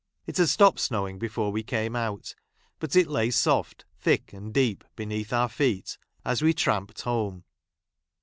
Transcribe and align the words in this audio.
It 0.25 0.37
had 0.37 0.49
stopped 0.49 0.79
snowing 0.79 1.19
before 1.19 1.51
we 1.51 1.61
came 1.61 1.95
out, 1.95 2.33
but 2.79 2.95
it 2.95 3.05
lay 3.05 3.29
soft, 3.29 3.85
thick 3.99 4.33
and 4.33 4.51
deep 4.51 4.83
beneath 4.95 5.31
our 5.31 5.47
feet, 5.47 5.99
as 6.25 6.41
we 6.41 6.55
tramped 6.55 7.01
home. 7.03 7.43